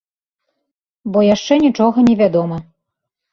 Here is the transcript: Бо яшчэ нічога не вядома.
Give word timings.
Бо 1.13 1.19
яшчэ 1.35 1.53
нічога 1.67 1.97
не 2.09 2.15
вядома. 2.23 2.57